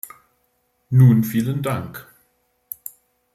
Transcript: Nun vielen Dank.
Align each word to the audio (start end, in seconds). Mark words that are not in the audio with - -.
Nun 0.89 1.23
vielen 1.23 1.61
Dank. 1.61 2.11